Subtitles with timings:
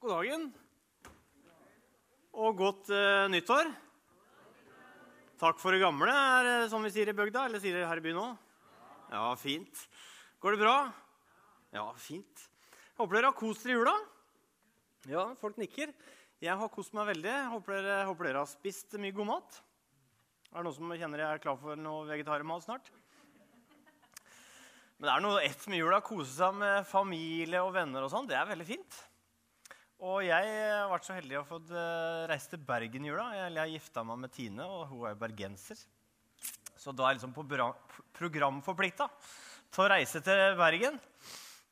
[0.00, 0.44] God dagen.
[2.32, 3.66] Og godt uh, nyttår.
[5.42, 7.42] Takk for det gamle, er som vi sier i bygda?
[7.44, 8.46] Eller sier dere her i byen òg?
[9.12, 9.82] Ja, fint.
[10.40, 10.76] Går det bra?
[11.76, 12.46] Ja, fint.
[12.46, 13.94] Jeg Håper dere har kost dere i jula.
[15.10, 15.92] Ja, folk nikker.
[16.40, 17.36] Jeg har kost meg veldig.
[17.58, 19.60] Håper dere, håper dere har spist mye god mat.
[20.48, 22.88] Er det noen som kjenner jeg er klar for noe vegetarmat snart?
[24.96, 26.00] Men det er noe ett med jula.
[26.08, 28.32] Kose seg med familie og venner og sånn.
[28.32, 29.02] Det er veldig fint.
[30.00, 33.26] Og jeg har vært så heldig å få eh, reise til Bergen i jula.
[33.36, 35.76] Jeg har gifta meg med Tine, og hun er bergenser.
[36.80, 37.44] Så da er jeg liksom på
[38.16, 39.10] programforplikta
[39.68, 40.96] til å reise til Bergen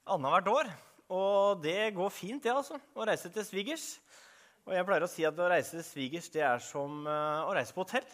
[0.05, 0.71] annethvert år.
[1.09, 2.77] Og det går fint, det, altså.
[2.77, 3.89] Å reise til svigers.
[4.69, 7.57] Og jeg pleier å si at å reise til svigers det er som eh, å
[7.57, 8.05] reise på hotell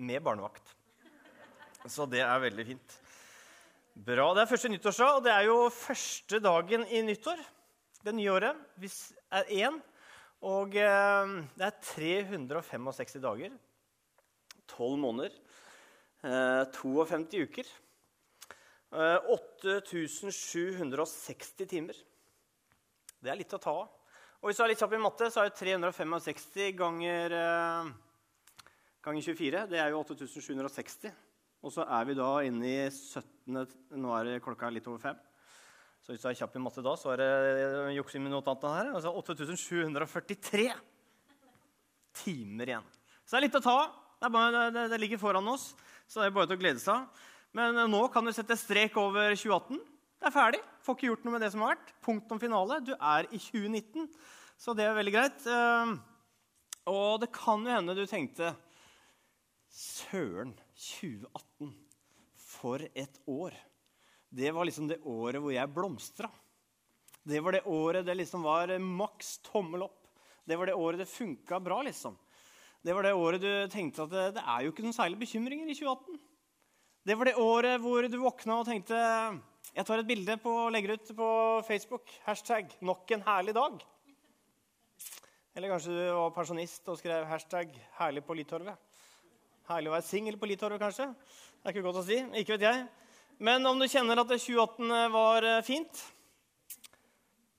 [0.00, 0.72] med barnevakt.
[1.84, 3.00] Så det er veldig fint.
[3.92, 4.32] Bra.
[4.32, 7.44] Det er første nyttårsdag, og det er jo første dagen i nyttår
[8.08, 8.68] det nye året
[9.30, 9.80] er én.
[10.40, 11.26] Og eh,
[11.58, 13.50] det er 365 dager.
[14.70, 15.30] 12 måneder.
[16.24, 17.66] Eh, 52 uker.
[18.90, 21.96] Eh, 8760 timer.
[23.20, 23.88] Det er litt å ta av.
[24.40, 27.84] Og hvis du er litt kjapp i matte, så er det 365 ganger, eh,
[29.04, 29.66] ganger 24.
[29.68, 31.12] Det er jo 8760.
[31.62, 33.68] Og så er vi da inne i 17.
[34.00, 35.16] Nå er det klokka litt over fem.
[36.10, 38.88] Så hvis du er kjapp i matte da, så er det juksing med notatene her.
[38.98, 40.64] Altså 8743
[42.18, 42.88] timer igjen.
[43.22, 43.76] Så det er litt å ta
[44.18, 44.30] det,
[44.74, 45.68] det, det, ligger foran oss,
[46.10, 47.22] så det er bare til å glede seg.
[47.54, 49.78] Men eh, nå kan du sette strek over 2018.
[50.18, 50.62] Det er ferdig.
[50.82, 51.94] Får ikke gjort noe med det som har vært.
[52.02, 52.82] Punktum finale.
[52.82, 54.10] Du er i 2019,
[54.58, 55.46] så det er veldig greit.
[55.46, 55.96] Eh,
[56.90, 58.50] og det kan jo hende du tenkte
[59.70, 61.70] Søren, 2018.
[62.50, 63.54] For et år
[64.30, 66.30] det var liksom det året hvor jeg blomstra.
[67.26, 69.98] Det var det året det liksom var maks tommel opp.
[70.46, 72.16] Det var det året det funka bra, liksom.
[72.80, 75.68] Det var det året du tenkte at det, det er jo ikke noen særlige bekymringer
[75.68, 76.20] i 2018.
[77.04, 78.96] Det var det året hvor du våkna og tenkte
[79.70, 81.28] jeg tar et bilde på, og legger ut på
[81.66, 82.10] Facebook.
[82.24, 83.84] Hashtag 'nok en herlig dag'.
[85.54, 88.76] Eller kanskje du var pensjonist og skrev hashtag 'herlig på Litorvet'.
[89.68, 91.14] Herlig å være singel på Litorvet, kanskje.
[91.14, 92.18] Det er ikke godt å si.
[92.40, 92.88] Ikke vet jeg.
[93.40, 96.00] Men om du kjenner at 2018 var eh, fint,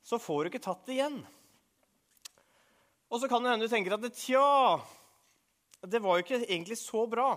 [0.06, 1.16] så får du ikke tatt det igjen.
[3.09, 4.78] Og så kan det hende du tenker at tja,
[5.81, 7.34] det var jo ikke egentlig så bra.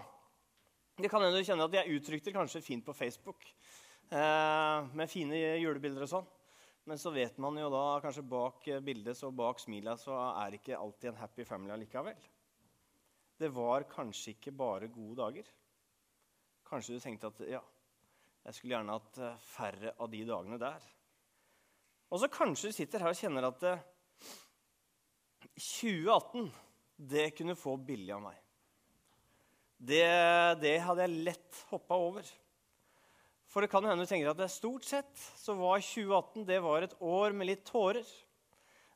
[1.00, 5.08] Det kan hende du kjenner at jeg uttrykte det kanskje fint på Facebook eh, med
[5.08, 6.28] fine julebilder og sånn.
[6.84, 10.60] Men så vet man jo da kanskje bak bildet og bak smilet så er det
[10.60, 12.28] ikke alltid en happy family allikevel.
[13.40, 15.48] Det var kanskje ikke bare gode dager.
[16.68, 17.64] Kanskje du tenkte at ja,
[18.44, 20.86] jeg skulle gjerne hatt eh, færre av de dagene der.
[22.12, 23.60] Og så kanskje du sitter her og kjenner at
[25.56, 26.62] 2018 eh,
[26.94, 28.36] det kunne få billig av meg.
[29.84, 30.04] Det,
[30.62, 32.28] det hadde jeg lett hoppa over.
[33.50, 36.60] For det kan hende du tenker at det er stort sett så var 2018 det
[36.64, 38.06] var et år med litt tårer.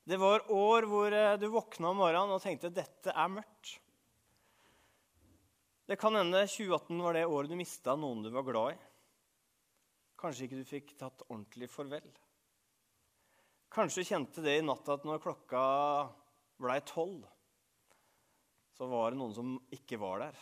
[0.08, 3.78] Det var år hvor eh, du våkna om morgenen og tenkte dette er mørkt.
[5.88, 8.87] Det kan hende 2018 var det året du mista noen du var glad i.
[10.18, 12.06] Kanskje ikke du fikk tatt ordentlig farvel.
[13.70, 15.62] Kanskje du kjente det i natt at når klokka
[16.58, 17.26] blei tolv,
[18.74, 20.38] så var det noen som ikke var der.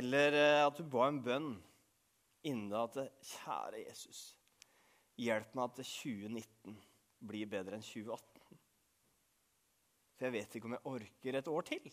[0.00, 1.50] Eller eh, at du ba en bønn
[2.46, 2.96] inni at
[3.26, 4.20] Kjære Jesus,
[5.20, 6.78] hjelp meg at 2019
[7.30, 8.60] blir bedre enn 2018.
[10.16, 11.90] For jeg vet ikke om jeg orker et år til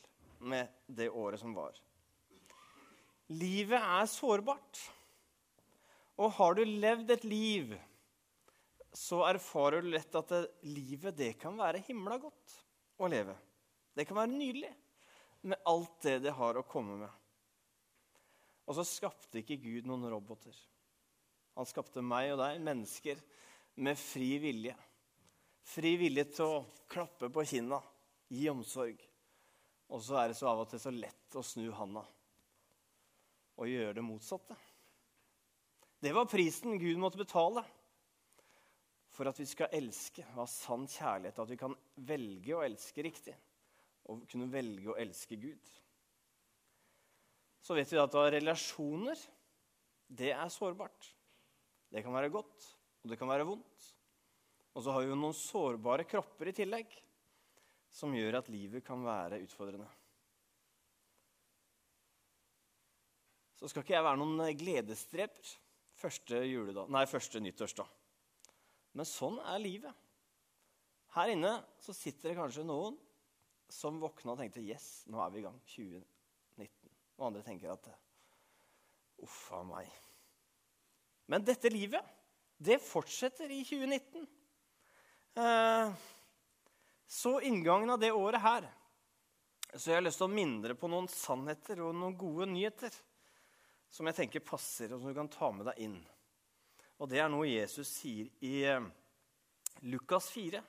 [0.48, 1.76] med det året som var.
[3.34, 4.84] Livet er sårbart.
[6.18, 7.76] Og har du levd et liv,
[8.94, 12.56] så erfarer du lett at det, livet det kan være himla godt
[12.98, 13.36] å leve.
[13.94, 14.72] Det kan være nydelig
[15.48, 17.12] med alt det det har å komme med.
[18.68, 20.56] Og så skapte ikke Gud noen roboter.
[21.58, 23.22] Han skapte meg og deg, mennesker,
[23.78, 24.74] med fri vilje.
[25.68, 27.80] Fri vilje til å klappe på kinna,
[28.34, 29.00] gi omsorg.
[29.94, 32.04] Og så er det så av og til så lett å snu handa
[33.58, 34.58] og gjøre det motsatte.
[36.00, 37.64] Det var prisen Gud måtte betale
[39.18, 41.74] for at vi skal elske, og ha sann kjærlighet, at vi kan
[42.06, 43.34] velge å elske riktig
[44.08, 45.72] og kunne velge å elske Gud.
[47.66, 49.20] Så vet vi at relasjoner,
[50.08, 51.10] det er sårbart.
[51.92, 52.70] Det kan være godt,
[53.02, 53.90] og det kan være vondt.
[54.78, 56.94] Og så har vi jo noen sårbare kropper i tillegg,
[57.90, 59.90] som gjør at livet kan være utfordrende.
[63.58, 65.56] Så skal ikke jeg være noen gledesdreper
[65.98, 67.90] første, juledag, nei, første nyttårsdag.
[68.98, 70.06] Men sånn er livet.
[71.18, 72.98] Her inne så sitter det kanskje noen
[73.74, 75.58] som våkna og tenkte Yes, nå er vi i gang.
[75.74, 76.94] 2019.
[77.18, 77.90] Og andre tenker at
[79.26, 79.90] Uff a meg.
[81.28, 82.06] Men dette livet,
[82.62, 84.28] det fortsetter i 2019.
[85.42, 85.96] Eh,
[87.08, 88.68] så inngangen av det året her
[89.76, 92.94] så jeg har lyst til å mindre på noen sannheter og noen gode nyheter
[93.90, 95.98] som jeg tenker passer, og som du kan ta med deg inn.
[96.98, 98.88] Og det er noe Jesus sier i eh,
[99.86, 100.64] Lukas 4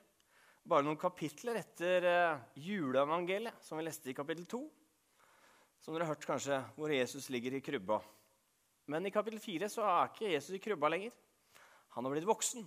[0.69, 4.59] bare noen kapitler etter uh, juleevangeliet, som vi leste i kapittel 2.
[5.81, 7.97] Som dere har hørt kanskje, hvor Jesus ligger i krybba.
[8.93, 11.15] Men i kapittel 4 så er ikke Jesus i krybba lenger.
[11.97, 12.67] Han har blitt voksen,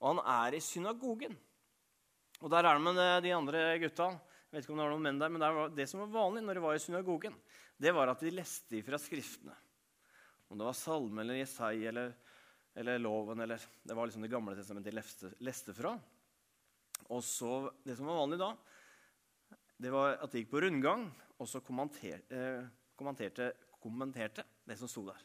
[0.00, 1.36] og han er i synagogen.
[2.42, 4.10] Og der er han med de andre gutta.
[4.48, 6.42] Jeg vet ikke om Det var noen menn der, men det, det som var vanlig
[6.42, 7.38] når de var i synagogen,
[7.78, 9.54] det var at de leste ifra Skriftene.
[10.48, 12.14] Om det var salme eller Jesai eller,
[12.74, 15.94] eller loven eller Det var liksom Det gamle testamentet de leste, leste fra.
[17.08, 18.52] Og så, Det som var vanlig da,
[19.78, 21.06] det var at de gikk på rundgang
[21.38, 22.64] og så kommenterte, eh,
[22.98, 25.20] kommenterte, kommenterte det som sto der.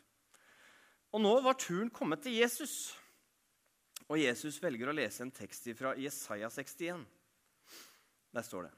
[1.14, 2.94] Og nå var turen kommet til Jesus.
[4.10, 7.06] Og Jesus velger å lese en tekst fra Jesaja 61.
[8.34, 8.74] Der står det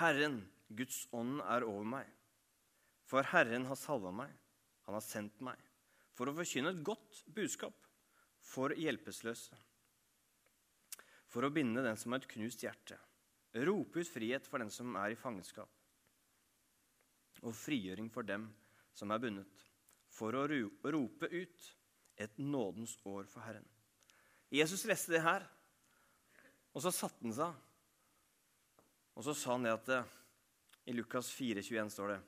[0.00, 2.06] Herren, Guds ånd, er over meg.
[3.08, 4.30] For Herren har salva meg.
[4.90, 5.60] Han har sendt meg
[6.18, 7.76] for å forkynne et godt budskap
[8.42, 9.54] for hjelpeløse
[11.30, 12.96] for å binde den som har et knust hjerte,
[13.62, 15.70] rope ut frihet for den som er i fangenskap,
[17.46, 18.48] og frigjøring for dem
[18.98, 19.66] som er bundet,
[20.10, 21.68] for å rope ut
[22.20, 23.66] et nådens år for Herren.
[24.50, 25.46] Jesus leste det her,
[26.74, 27.54] og så satte han seg.
[29.14, 30.10] Og så sa han det at eh,
[30.90, 32.18] i Lukas 4, 21 står det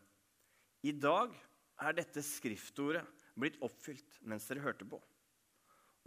[0.87, 1.35] I dag
[1.83, 3.05] er dette skriftordet
[3.39, 5.01] blitt oppfylt mens dere hørte på.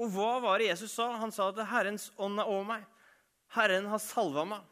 [0.02, 1.14] Og hva var det Jesus sa?
[1.22, 2.86] Han sa at 'Herrens ånd er over meg'.
[3.56, 4.64] Herren har salva meg.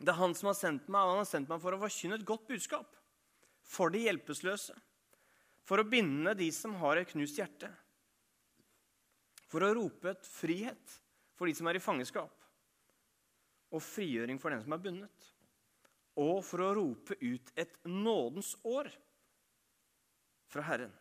[0.00, 2.16] Det er han som har sendt meg, og han har sendt meg for å forkynne
[2.16, 2.96] et godt budskap.
[3.60, 4.76] For de hjelpeløse.
[5.68, 7.68] For å binde de som har et knust hjerte.
[9.50, 10.96] For å rope et frihet
[11.36, 12.32] for de som er i fangenskap.
[13.70, 15.28] Og frigjøring for den som er bundet.
[16.16, 18.88] Og for å rope ut et nådens år
[20.50, 20.92] fra Herren.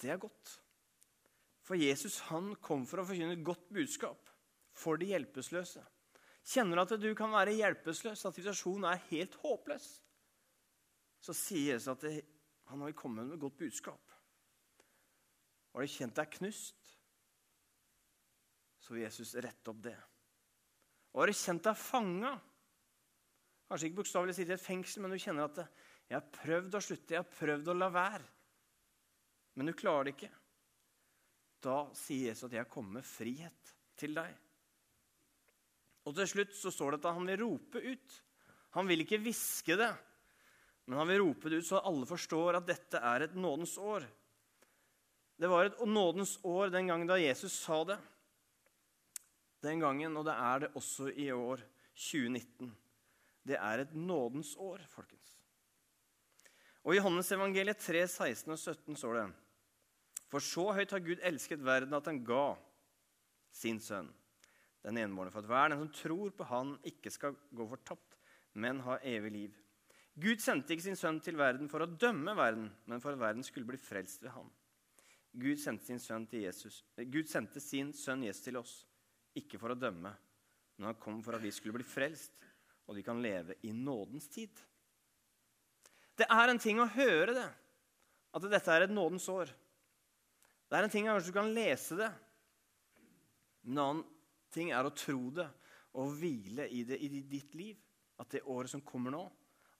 [0.00, 0.56] Det er godt.
[1.64, 4.30] For Jesus han kom for å forkynne et godt budskap
[4.76, 5.82] for de hjelpeløse.
[6.50, 9.88] Kjenner du at du kan være hjelpeløs, at situasjonen er helt håpløs?
[11.20, 12.14] Så sier Jesus at det,
[12.72, 14.16] han har kommet med et godt budskap.
[15.70, 16.94] Har du kjent deg knust,
[18.80, 19.96] så vil Jesus rette opp det.
[21.12, 22.32] Og har du kjent deg fanga,
[23.68, 25.60] kanskje ikke bokstavelig sittet i et fengsel, men du kjenner at
[26.10, 28.28] 'jeg har prøvd å slutte, jeg har prøvd å la være',
[29.54, 30.34] men du klarer det ikke
[31.64, 34.32] da sier Jesus at jeg kommer med frihet til deg.
[36.08, 38.14] Og til slutt så står det at han vil rope ut.
[38.76, 39.90] Han vil ikke hviske det,
[40.88, 44.06] men han vil rope det ut så alle forstår at dette er et nådens år.
[45.40, 47.98] Det var et nådens år den gangen da Jesus sa det.
[49.60, 51.60] Den gangen, og det er det også i år
[51.92, 52.72] 2019.
[53.44, 55.19] Det er et nådens år, folkens.
[56.84, 59.28] Og I Johannes evangeliet 3, 16 og 17 står det
[60.30, 62.54] for så høyt har Gud elsket verden at han ga
[63.50, 64.06] sin sønn,
[64.86, 68.14] den enbårne, for at hver den som tror på Han, ikke skal gå fortapt,
[68.54, 69.58] men ha evig liv.
[70.20, 73.42] Gud sendte ikke sin sønn til verden for å dømme verden, men for at verden
[73.46, 74.48] skulle bli frelst ved ham.
[75.34, 76.80] Gud sendte sin sønn, til Jesus.
[76.94, 78.74] Gud sendte sin sønn Jesus til oss,
[79.34, 80.14] ikke for å dømme,
[80.78, 82.38] men han kom for at vi skulle bli frelst,
[82.86, 84.62] og vi kan leve i nådens tid.
[86.20, 87.48] Det er en ting å høre det,
[88.36, 89.50] at dette er et nådens år.
[90.68, 92.10] Det er en ting kanskje du kan lese det.
[93.66, 94.02] En annen
[94.52, 95.48] ting er å tro det
[95.98, 97.78] og hvile i det i ditt liv.
[98.20, 99.22] At det året som kommer nå,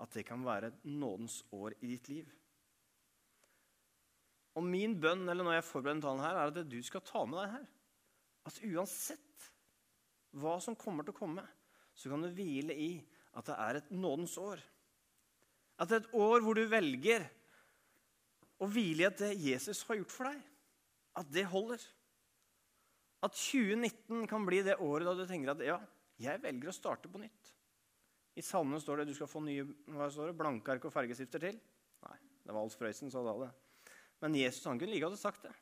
[0.00, 2.30] at det kan være et nådens år i ditt liv.
[4.56, 7.38] Og min bønn eller når jeg forbereder talen her, er at du skal ta med
[7.38, 7.68] deg her.
[8.48, 9.50] At uansett
[10.40, 11.44] hva som kommer til å komme,
[11.94, 12.92] så kan du hvile i
[13.36, 14.62] at det er et nådens år.
[15.80, 17.24] At et år hvor du velger
[18.60, 20.42] å hvile i at det Jesus har gjort for deg
[21.20, 21.80] at det holder.
[23.24, 25.78] At 2019 kan bli det året da du tenker at ja,
[26.20, 27.54] jeg velger å starte på nytt.
[28.38, 30.94] I salmene står det at du skal få nye hva står det, blanke ark og
[30.94, 31.58] fargestifter til.
[32.06, 33.50] Nei, det var Alf Prøysen som sa det.
[34.20, 35.52] Men Jesus han kunne like godt sagt det.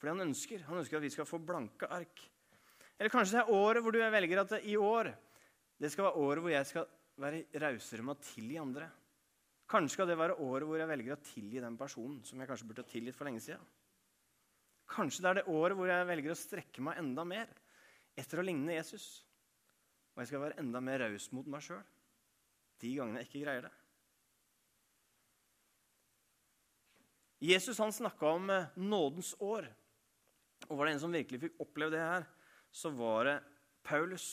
[0.00, 0.64] Fordi han ønsker.
[0.68, 2.22] Han ønsker at vi skal få blanke ark.
[2.98, 5.12] Eller kanskje det er året hvor du velger at i år
[5.80, 6.88] det skal være året hvor jeg skal
[7.20, 8.88] være rausere med å tilgi andre.
[9.70, 12.66] Kanskje skal det være året hvor jeg velger å tilgi den personen som jeg kanskje
[12.70, 13.62] burde ha tilgitt for lenge siden.
[14.90, 17.52] Kanskje det er det året hvor jeg velger å strekke meg enda mer
[18.18, 19.06] etter å ligne Jesus.
[20.14, 21.84] Og jeg skal være enda mer raus mot meg sjøl
[22.80, 23.74] de gangene jeg ikke greier det.
[27.40, 29.68] Jesus han snakka om eh, nådens år.
[30.68, 32.26] Og var det en som virkelig fikk oppleve det her,
[32.72, 33.36] så var det
[33.86, 34.26] Paulus.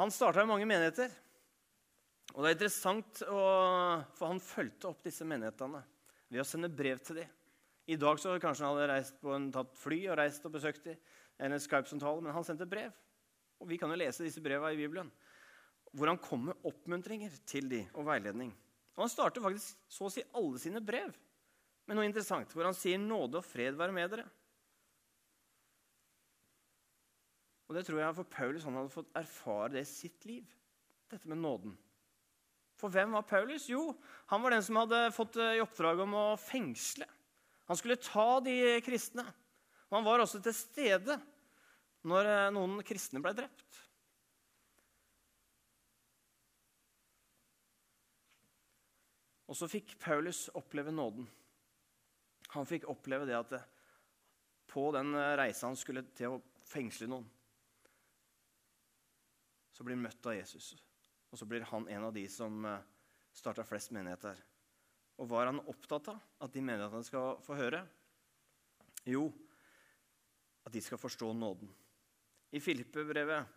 [0.00, 1.12] Han starta i mange menigheter.
[2.34, 5.84] Og det er interessant, for han fulgte opp disse menighetene
[6.32, 7.30] ved å sende brev til dem.
[7.86, 10.86] I dag så kanskje han hadde reist på en, tatt fly og reist og besøkt
[10.88, 10.98] dem,
[11.38, 12.94] en Skype-samtale, men han sendte brev.
[13.62, 15.10] Og vi kan jo lese disse brevene i Bibelen,
[15.94, 18.50] hvor han kom med oppmuntringer til dem og veiledning.
[18.96, 21.12] Og han starter faktisk så å si alle sine brev
[21.84, 24.30] med noe interessant, hvor han sier 'nåde og fred være med dere'.
[27.68, 30.44] Og det tror jeg for Paulus han hadde fått erfare det i sitt liv,
[31.10, 31.78] dette med nåden.
[32.80, 33.68] For hvem var Paulus?
[33.70, 33.92] Jo,
[34.30, 37.06] han var den som hadde fått eh, i oppdrag om å fengsle.
[37.70, 39.24] Han skulle ta de kristne.
[39.88, 41.16] Og han var også til stede
[42.08, 43.80] når eh, noen kristne ble drept.
[49.44, 51.28] Og så fikk Paulus oppleve nåden.
[52.56, 53.54] Han fikk oppleve det at
[54.74, 57.26] på den reisa han skulle til å fengsle noen,
[59.74, 60.72] så blir han møtt av Jesus.
[61.34, 62.82] Og så blir han en av de som eh,
[63.34, 64.38] starta flest menigheter.
[65.18, 67.80] Og hva er han opptatt av at de menighetene skal få høre?
[69.10, 69.24] Jo,
[70.62, 71.72] at de skal forstå nåden.
[72.54, 73.50] I Filippe-brevet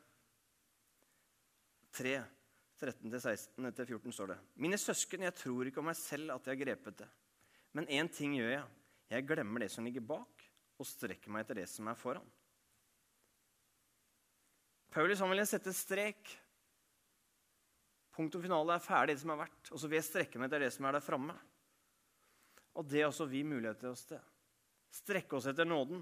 [2.00, 2.16] 3,
[2.82, 6.98] 13-16-14 står det.: Mine søsken, jeg tror ikke om meg selv at jeg har grepet
[7.04, 7.12] det.
[7.78, 8.66] Men én ting gjør jeg.
[9.14, 10.50] Jeg glemmer det som ligger bak,
[10.82, 12.26] og strekker meg etter det som er foran.
[14.90, 16.34] Paulus han ville sette strek.
[18.18, 19.70] Punkt og finale er ferdig, det som har vært.
[19.70, 21.36] Og så vil jeg strekke meg etter det som er der framme.
[22.78, 24.24] Og det er også vi mulighet til oss til.
[24.98, 26.02] Strekke oss etter nåden.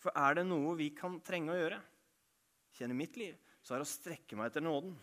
[0.00, 1.78] For er det noe vi kan trenge å gjøre,
[2.78, 4.94] kjenner mitt liv, så er det å strekke meg etter nåden.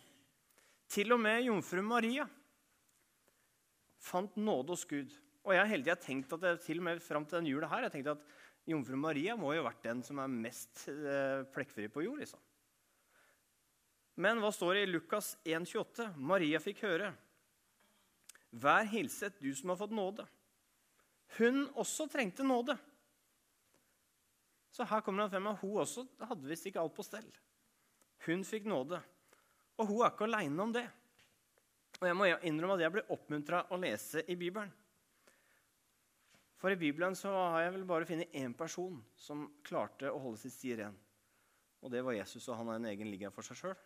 [0.90, 2.26] Til og med jomfru Maria
[4.02, 5.12] fant nåde hos Gud.
[5.44, 7.70] Og jeg har hele tida tenkt at jeg, til og med fram til den jula
[7.70, 8.26] her, jeg tenkte at
[8.68, 12.20] jomfru Maria må jo ha vært den som er mest eh, plekkfri på jord.
[12.24, 12.42] liksom.
[14.18, 16.08] Men hva står det i Lukas 1,28?
[16.18, 17.12] Maria fikk høre.
[18.50, 20.24] Vær hilset, du som har fått nåde.
[21.36, 22.74] Hun også trengte nåde.
[24.74, 27.28] Så her kommer det frem at hun også hadde visst ikke alt på stell.
[28.26, 28.98] Hun fikk nåde.
[29.78, 30.86] Og hun er ikke aleine om det.
[32.00, 34.72] Og jeg må innrømme at jeg ble oppmuntra å lese i Bibelen.
[36.58, 40.42] For i Bibelen så har jeg vel bare funnet én person som klarte å holde
[40.42, 40.98] sitt sti ren.
[41.86, 43.78] Og det var Jesus, og han har en egen liga for seg sjøl.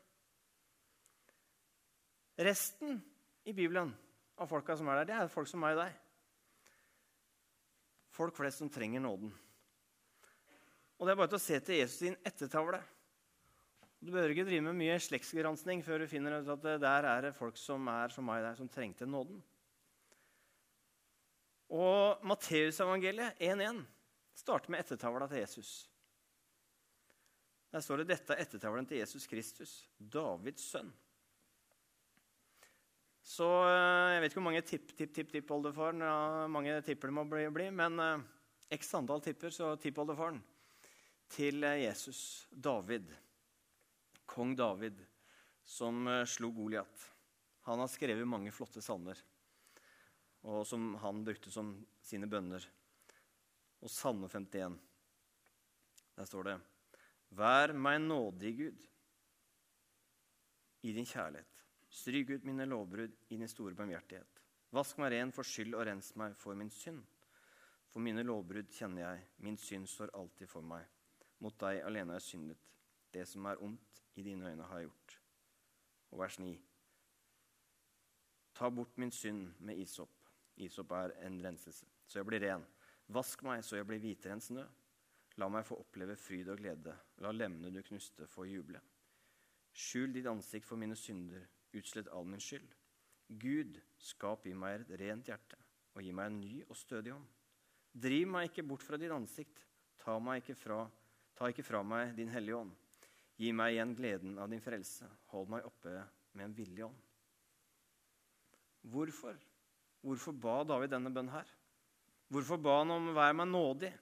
[2.36, 3.02] Resten
[3.44, 3.92] i Bibelen
[4.40, 5.98] av folka som er der, det er folk som meg og deg.
[8.12, 9.32] Folk flest som trenger nåden.
[10.98, 12.80] Og det er bare til å se til Jesus sin ettertavle.
[14.02, 17.36] Du behøver ikke drive med mye slektsgransking før du finner ut at der er det
[17.36, 19.38] folk som er som meg der, som trengte nåden.
[21.72, 23.80] Og Matteusevangeliet 1.1
[24.36, 25.70] starter med ettertavla til Jesus.
[27.72, 30.90] Der står det dette er ettertavlen til Jesus Kristus, Davids sønn.
[33.22, 36.14] Så eh, jeg vet ikke hvor mange tipp-tipp-tipp-tippoldefaren ja,
[36.50, 38.24] mange tipper det må bli, bli men eh,
[38.78, 40.40] x antall tipper, så tippoldefaren
[41.32, 43.12] til eh, Jesus, David,
[44.26, 44.98] kong David,
[45.62, 47.06] som slo Goliat.
[47.68, 49.20] Han har skrevet mange flotte salmer
[50.42, 52.64] og som han brukte som sine bønner.
[53.82, 54.76] Og Salme 51,
[56.16, 56.58] der står det
[57.32, 58.82] Vær meg nådig, Gud,
[60.82, 61.51] i din kjærlighet.
[61.92, 64.40] Stryk ut mine lovbrudd i din store barmhjertighet.
[64.72, 67.02] Vask meg ren for skyld og rens meg for min synd.
[67.92, 70.86] For mine lovbrudd kjenner jeg, min synd står alltid for meg.
[71.44, 72.62] Mot deg alene har jeg syndet.
[73.12, 75.18] Det som er ondt i dine øyne, har jeg gjort.
[76.12, 76.54] Og vers 9.
[78.56, 80.18] Ta bort min synd med isopp
[80.56, 82.64] Isop er en renselse, så jeg blir ren.
[83.08, 84.64] Vask meg, så jeg blir hvitere enn snø.
[85.40, 86.92] La meg få oppleve fryd og glede.
[87.24, 88.80] La lemmene du knuste, få juble.
[89.72, 91.46] Skjul ditt ansikt for mine synder,
[91.78, 92.68] utslett all min skyld.
[93.40, 95.58] Gud, skap i meg et rent hjerte,
[95.94, 97.28] og gi meg en ny og stødig ånd.
[97.92, 99.62] Driv meg ikke bort fra ditt ansikt,
[100.00, 100.84] ta, ikke fra,
[101.36, 102.74] ta ikke fra meg din hellige ånd.
[103.40, 105.94] Gi meg igjen gleden av din frelse, hold meg oppe
[106.36, 107.00] med en villig ånd.
[108.92, 109.36] Hvorfor?
[110.02, 111.48] Hvorfor ba David denne bønnen her?
[112.32, 113.98] Hvorfor ba han om 'vær meg nådig'?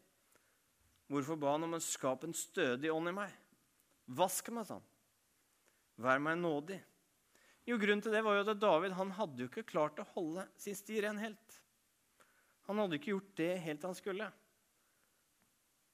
[1.11, 3.33] Hvorfor ba han om å skape en stødig ånd i meg?
[4.07, 4.87] Vask meg, sa han.
[5.99, 6.79] Vær meg nådig.
[7.69, 10.47] Jo, Grunnen til det var jo at David han hadde jo ikke klart å holde
[10.59, 11.59] sin sti ren helt.
[12.71, 14.31] Han hadde ikke gjort det helt han skulle.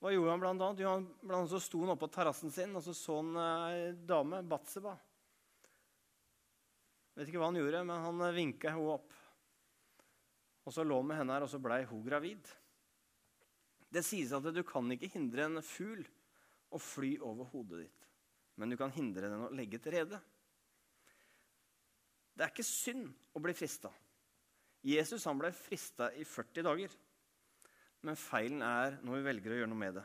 [0.02, 0.82] Hva gjorde han blant annet?
[0.85, 3.38] Jo, han, blant annet så sto han oppe på terrassen sin, og så så han
[3.40, 4.92] eh, dame, Batseba.
[7.16, 9.16] Vet ikke hva han gjorde, men han eh, vinka henne opp.
[10.66, 12.50] Og så lå han med henne her, og så blei hun gravid.
[13.88, 16.04] Det sies at du kan ikke hindre en fugl
[16.75, 18.08] å fly over hodet ditt,
[18.61, 20.20] men du kan hindre den å legge til rede.
[22.36, 23.88] Det er ikke synd å bli frista.
[24.86, 26.92] Jesus han ble frista i 40 dager.
[28.04, 30.04] Men feilen er når vi velger å gjøre noe med det.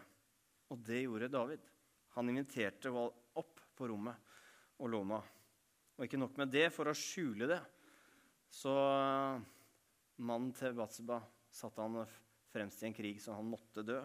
[0.71, 1.67] Og det gjorde David.
[2.15, 4.31] Han inviterte opp på rommet
[4.79, 5.19] og låna.
[5.97, 7.59] Og ikke nok med det, for å skjule det,
[8.51, 8.71] så
[10.23, 11.19] mannen til Batseba
[11.51, 12.00] satte han
[12.51, 14.00] fremst i en krig, så han måtte dø.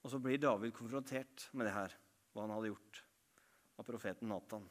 [0.00, 1.94] Og så blir David konfrontert med det her,
[2.32, 3.02] hva han hadde gjort,
[3.78, 4.64] av profeten Natan.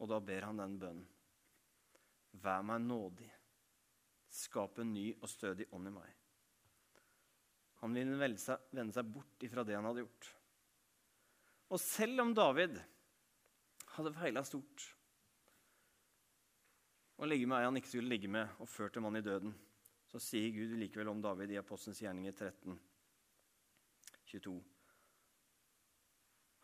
[0.00, 1.08] Og da ber han den bønnen.
[2.40, 3.28] Vær meg nådig.
[4.30, 6.12] Skap en ny og stødig ånd i meg.
[7.80, 10.30] Han ville vende seg, bort ifra det han hadde gjort.
[11.70, 12.76] Og selv om David
[13.96, 14.88] hadde feila stort
[17.20, 19.52] og legge med ei han ikke skulle ligge med, og ført en mann i døden,
[20.08, 22.78] så sier Gud likevel om David i Apostelens gjerninger 13,
[24.30, 24.54] 22.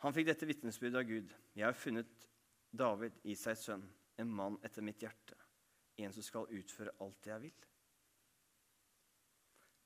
[0.00, 1.34] Han fikk dette vitnesbyrdet av Gud.
[1.52, 2.24] Jeg har funnet
[2.70, 3.84] David, i seg sønn,
[4.16, 5.36] en mann etter mitt hjerte,
[6.02, 7.66] en som skal utføre alt det jeg vil.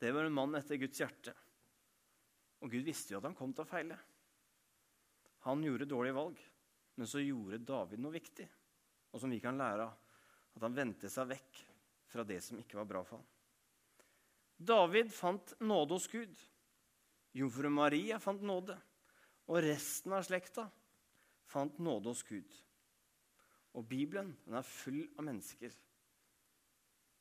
[0.01, 1.35] Det var en mann etter Guds hjerte.
[2.61, 3.99] Og Gud visste jo at han kom til å feile.
[5.45, 6.41] Han gjorde dårlige valg,
[6.97, 8.47] men så gjorde David noe viktig,
[9.13, 9.99] og som vi kan lære av.
[10.57, 11.61] At han vendte seg vekk
[12.11, 13.29] fra det som ikke var bra for ham.
[14.61, 16.35] David fant nåde hos Gud.
[17.33, 18.77] Jomfru Maria fant nåde.
[19.49, 20.67] Og resten av slekta
[21.49, 22.51] fant nåde hos Gud.
[23.79, 25.75] Og Bibelen den er full av mennesker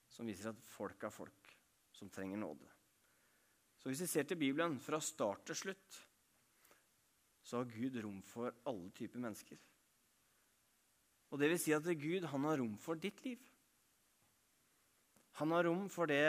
[0.09, 1.55] som viser at folk er folk
[1.95, 2.67] som trenger nåde.
[3.79, 5.99] Så hvis vi ser til Bibelen fra start til slutt,
[7.43, 9.59] så har Gud rom for alle typer mennesker.
[11.29, 13.39] Og det vil si at Gud han har rom for ditt liv.
[15.39, 16.25] Han har rom for det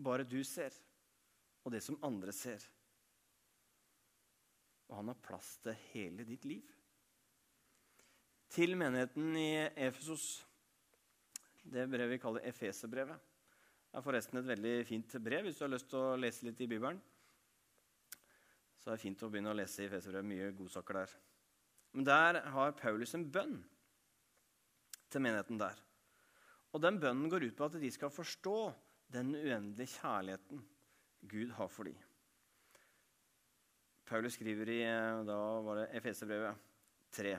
[0.00, 0.74] bare du ser,
[1.64, 2.62] og det som andre ser.
[4.88, 6.76] Og han har plass til hele ditt liv.
[8.50, 10.40] Til menigheten i Efesos,
[11.62, 13.18] det brevet vi kaller Efeserbrevet,
[13.90, 16.60] det er forresten et veldig fint brev hvis du har lyst til å lese litt
[16.62, 16.98] i Bibelen.
[18.78, 20.28] Så det er fint å begynne å lese i Efeserbrevet.
[20.30, 21.14] Mye godsaker der.
[21.94, 23.56] Men der har Paulus en bønn
[25.10, 25.78] til menigheten der.
[26.70, 28.56] Og den bønnen går ut på at de skal forstå
[29.10, 30.62] den uendelige kjærligheten
[31.30, 31.98] Gud har for dem.
[34.06, 34.80] Paulus skriver i
[35.26, 36.66] da var det Efeserbrevet
[37.14, 37.34] 3.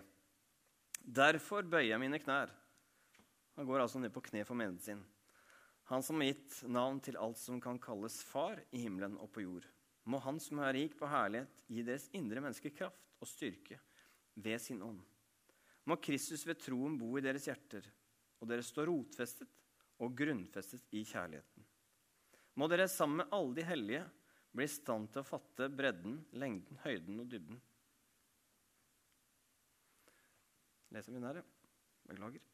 [1.02, 2.52] Derfor bøyer jeg mine knær.
[3.58, 5.04] Han går altså ned på kne for menigheten sin.
[5.92, 9.44] Han som har gitt navn til alt som kan kalles far i himmelen og på
[9.44, 9.66] jord.
[10.06, 13.78] Må Han som er rik på herlighet, gi deres indre mennesker kraft og styrke
[14.34, 15.02] ved sin ånd.
[15.86, 17.86] Må Kristus ved troen bo i deres hjerter,
[18.40, 19.50] og dere stå rotfestet
[20.02, 21.66] og grunnfestet i kjærligheten.
[22.58, 24.06] Må dere sammen med alle de hellige
[24.52, 27.62] bli i stand til å fatte bredden, lengden, høyden og dybden.
[30.92, 31.44] Leser vi ja.
[32.10, 32.48] Beklager.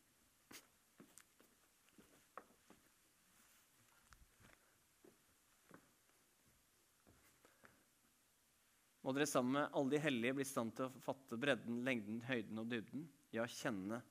[9.08, 12.17] må dere sammen med alle de hellige bli i stand til å fatte bredden, lengden,
[12.28, 14.02] høyden og dybden, ja, kjenne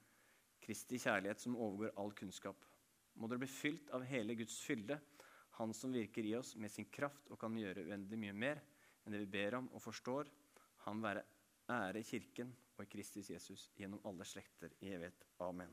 [0.64, 2.64] Kristi kjærlighet som overgår all kunnskap.
[3.20, 4.96] Må dere bli fylt av hele Guds fylde,
[5.56, 8.58] Han som virker i oss med sin kraft og kan gjøre uendelig mye mer
[9.04, 10.28] enn det vi ber om og forstår.
[10.84, 11.22] Han være
[11.72, 15.26] ære Kirken og i Kristus Jesus gjennom alle slekter i evighet.
[15.40, 15.72] Amen.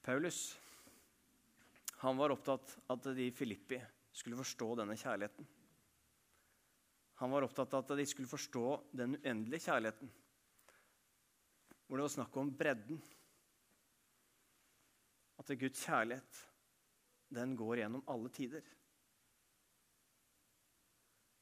[0.00, 0.58] Paulus
[2.00, 3.76] han var opptatt av at de i Filippi
[4.16, 5.44] skulle forstå denne kjærligheten.
[7.20, 8.64] Han var opptatt av at de skulle forstå
[8.96, 10.08] den uendelige kjærligheten,
[11.84, 13.02] hvor det var snakk om bredden.
[15.40, 16.40] At Guds kjærlighet,
[17.32, 18.66] den går gjennom alle tider.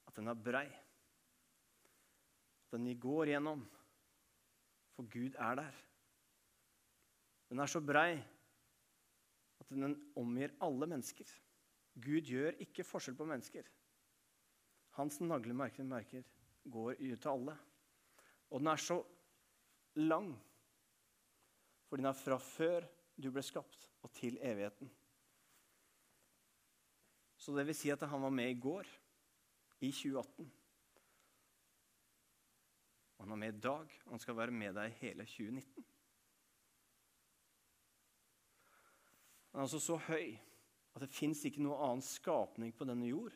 [0.06, 0.68] At den er brei.
[2.62, 3.64] At den går gjennom,
[4.94, 5.84] for Gud er der.
[7.50, 8.20] Den er så brei
[9.58, 11.26] at den omgir alle mennesker.
[11.98, 13.66] Gud gjør ikke forskjell på mennesker.
[14.98, 16.22] Hans naglemerker merker
[16.70, 17.56] går ut til alle.
[18.50, 18.98] Og den er så
[19.98, 20.30] lang,
[21.88, 22.87] for den er fra før
[23.18, 24.90] du ble skapt, og til evigheten.
[27.38, 28.87] Så det vil si at han var med i går,
[29.80, 30.52] i 2018.
[33.16, 35.87] Og han er med i dag, og han skal være med deg hele 2019.
[39.50, 40.37] Han er altså så høy
[40.94, 43.34] at det fins ikke noe annen skapning på denne jord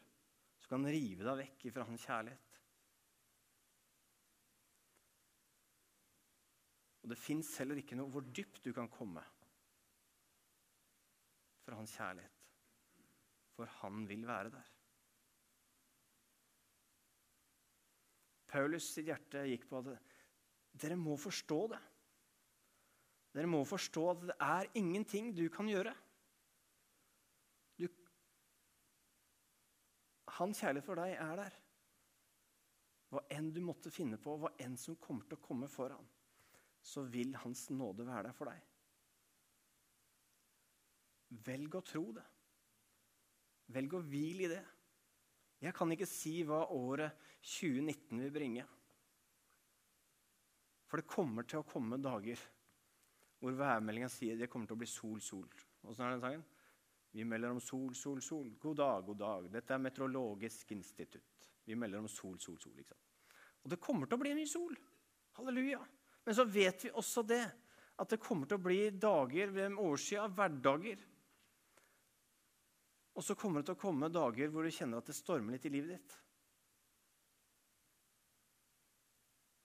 [0.62, 2.59] som kan rive deg vekk fra hans kjærlighet.
[7.03, 9.25] Og det fins heller ikke noe hvor dypt du kan komme
[11.73, 12.41] fra hans kjærlighet.
[13.57, 14.69] For han vil være der.
[18.53, 19.95] Paulus sitt hjerte gikk på at
[20.83, 21.81] dere må forstå det.
[23.33, 25.95] Dere må forstå at det er ingenting du kan gjøre.
[27.81, 27.87] Du,
[30.37, 31.57] hans kjærlighet for deg er der.
[33.13, 36.05] Hva enn du måtte finne på, hva enn som kommer til å komme foran,
[36.83, 38.72] så vil Hans nåde være der for deg.
[41.33, 42.25] Velg å tro det.
[43.73, 44.62] Velg å hvile i det.
[45.62, 47.14] Jeg kan ikke si hva året
[47.47, 48.64] 2019 vil bringe.
[50.90, 52.40] For det kommer til å komme dager
[53.42, 55.47] hvor værmeldinga sier det kommer til å bli sol, sol.
[55.88, 56.42] Åssen er den sangen?
[57.12, 58.53] Vi melder om sol, sol, sol.
[58.61, 59.49] God dag, god dag.
[59.53, 61.49] Dette er Meteorologisk institutt.
[61.64, 62.75] Vi melder om sol, sol, sol.
[62.77, 63.01] Liksom.
[63.62, 64.77] Og det kommer til å bli mye sol.
[65.38, 65.81] Halleluja.
[66.25, 67.42] Men så vet vi også det,
[68.03, 71.03] at det kommer til å bli dager ved årssida, hverdager,
[73.12, 75.66] og så kommer det til å komme dager hvor du kjenner at det stormer litt
[75.68, 76.14] i livet ditt.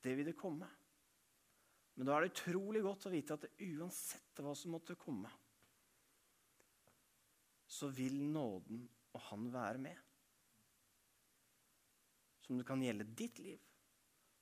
[0.03, 0.67] Det vil det komme.
[1.97, 5.31] Men da er det utrolig godt å vite at det, uansett hva som måtte komme,
[7.67, 8.85] så vil nåden
[9.17, 9.97] og Han være med.
[12.45, 13.63] Som det kan gjelde ditt liv,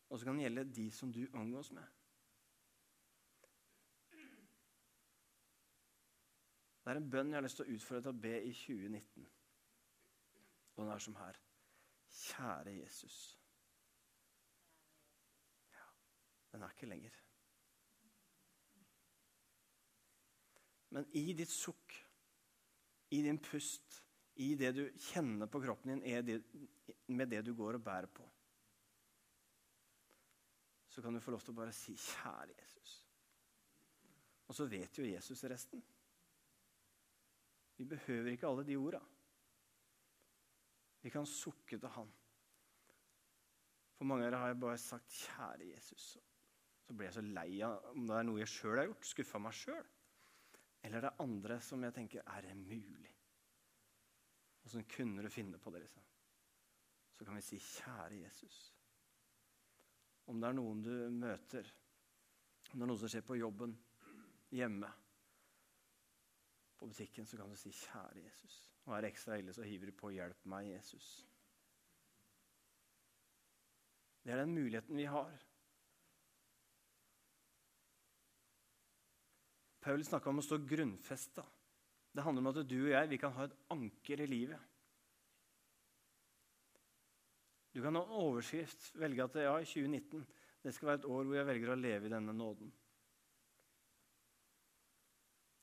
[0.10, 1.95] og som kan gjelde de som du omgås med.
[6.86, 9.24] Det er en bønn jeg har lyst til å utfordre til å be i 2019.
[10.76, 11.40] Og den er som her.
[12.14, 13.16] Kjære Jesus.
[15.74, 15.88] Ja,
[16.52, 17.18] den er ikke lenger.
[20.94, 21.98] Men i ditt sukk,
[23.18, 23.98] i din pust,
[24.46, 26.46] i det du kjenner på kroppen din,
[27.08, 28.30] med det du går og bærer på,
[30.88, 32.96] så kan du få lov til å bare si 'Kjære Jesus'.
[34.48, 35.84] Og så vet jo Jesus resten.
[37.78, 39.02] Vi behøver ikke alle de orda.
[41.02, 42.12] Vi kan sukke til Han.
[43.96, 46.18] For mange av dere har jeg bare sagt 'Kjære Jesus'.
[46.86, 49.06] Så blir jeg så lei av om det er noe jeg sjøl har gjort.
[49.06, 49.86] Skuffa meg sjøl.
[50.84, 53.14] Eller det er andre som jeg tenker Er det mulig?
[54.66, 55.82] Åssen kunne du finne på det?
[55.82, 56.04] liksom?
[57.18, 58.74] Så kan vi si 'Kjære Jesus'.
[60.28, 61.74] Om det er noen du møter,
[62.72, 63.78] om det er noen som skjer på jobben,
[64.50, 64.90] hjemme
[66.78, 68.70] på butikken, så kan du si 'Kjære Jesus'.
[68.86, 71.26] Og er det ekstra ille, så hiver du på 'Hjelp meg, Jesus'.
[74.24, 75.42] Det er den muligheten vi har.
[79.82, 81.44] Paul snakka om å stå grunnfesta.
[82.16, 84.72] Det handler om at du og jeg vi kan ha et anker i livet.
[87.76, 90.26] Du kan ha en overskrift, velge at ja, i 2019
[90.64, 92.72] det skal være et år hvor jeg velger å leve i denne nåden.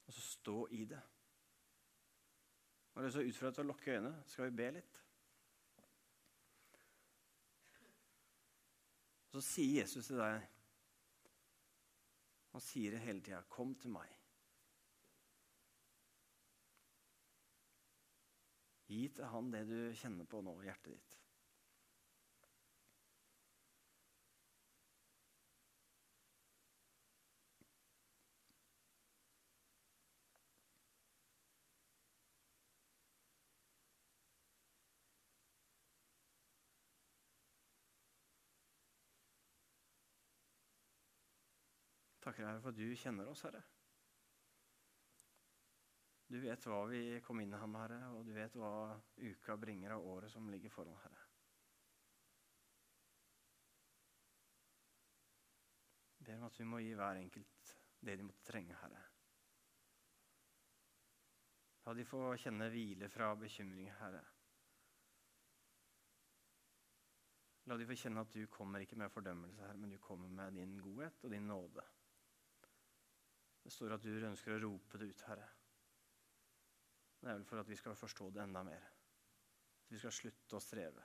[0.06, 1.00] Og så stå i det.
[2.96, 4.98] Er så utfordret til å lukke øynene, skal vi be litt.
[9.32, 10.42] Så sier Jesus til deg
[12.52, 14.18] Han sier det hele tida 'Kom til meg'.
[18.86, 21.21] Gi til han det du kjenner på nå i hjertet ditt.
[42.22, 43.62] Takker deg for at du kjenner oss, Herre.
[46.32, 49.96] Du vet hva vi kom inn her med, Herre, og du vet hva uka bringer
[49.96, 51.24] av året som ligger foran, Herre.
[56.20, 57.72] Jeg ber om at vi må gi hver enkelt
[58.06, 59.02] det de måtte trenge, Herre.
[61.82, 64.22] La de få kjenne hvile fra bekymring, Herre.
[67.66, 70.54] La de få kjenne at du kommer ikke med fordømmelse, Herre, men du kommer med
[70.54, 71.84] din godhet og din nåde.
[73.62, 75.48] Det står at du ønsker å rope det ut, Herre.
[77.22, 78.86] Det er vel for at vi skal forstå det enda mer.
[79.84, 81.04] At vi skal slutte å streve.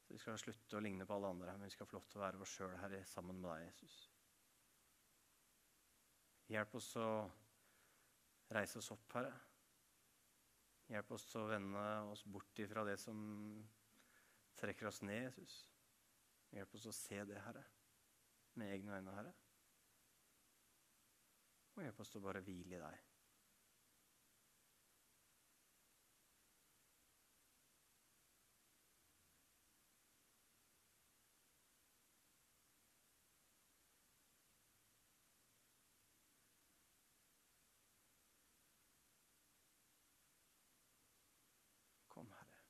[0.00, 2.18] At vi skal slutte å ligne på alle andre, men vi skal få lov til
[2.18, 4.00] å være oss sjøl her sammen med deg, Jesus.
[6.50, 7.10] Hjelp oss å
[8.50, 9.36] reise oss opp, Herre.
[10.90, 13.20] Hjelp oss å vende oss bort ifra det som
[14.58, 15.60] trekker oss ned, Jesus.
[16.50, 17.62] Hjelp oss å se det, Herre,
[18.58, 19.36] med egne øyne, Herre.
[21.80, 22.96] Og jeg til bare hvile i deg.
[42.08, 42.60] Kom, Herre.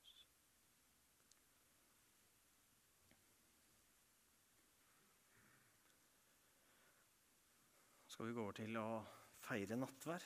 [0.00, 0.28] Jesus.
[8.14, 8.88] Skal vi gå over til å
[9.42, 10.22] feire nattvær?